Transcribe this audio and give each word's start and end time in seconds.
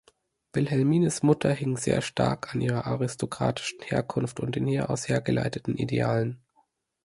Wilhelmines 0.53 1.21
Mutter 1.21 1.53
hing 1.53 1.77
sehr 1.77 2.01
stark 2.01 2.55
an 2.55 2.61
ihrer 2.61 2.87
aristokratischen 2.87 3.79
Herkunft 3.83 4.39
und 4.39 4.55
den 4.55 4.65
hieraus 4.65 5.07
hergeleiteten 5.07 5.77
Idealen. 5.77 6.41